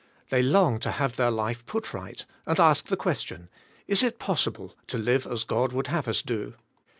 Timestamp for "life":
1.29-1.63